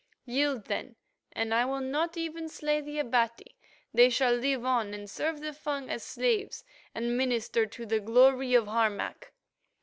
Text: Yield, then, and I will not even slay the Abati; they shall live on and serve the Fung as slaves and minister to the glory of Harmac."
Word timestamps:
Yield, 0.25 0.65
then, 0.65 0.95
and 1.33 1.53
I 1.53 1.63
will 1.63 1.79
not 1.79 2.17
even 2.17 2.49
slay 2.49 2.81
the 2.81 2.97
Abati; 2.97 3.55
they 3.93 4.09
shall 4.09 4.33
live 4.33 4.65
on 4.65 4.95
and 4.95 5.07
serve 5.07 5.41
the 5.41 5.53
Fung 5.53 5.91
as 5.91 6.01
slaves 6.01 6.63
and 6.95 7.15
minister 7.15 7.67
to 7.67 7.85
the 7.85 7.99
glory 7.99 8.55
of 8.55 8.65
Harmac." 8.65 9.31